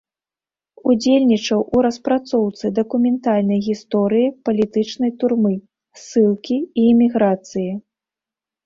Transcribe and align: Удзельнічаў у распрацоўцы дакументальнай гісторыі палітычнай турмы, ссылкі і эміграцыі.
Удзельнічаў 0.93 1.59
у 1.77 1.83
распрацоўцы 1.87 2.65
дакументальнай 2.81 3.59
гісторыі 3.69 4.33
палітычнай 4.51 5.11
турмы, 5.21 5.53
ссылкі 6.03 6.57
і 6.65 6.81
эміграцыі. 6.97 7.71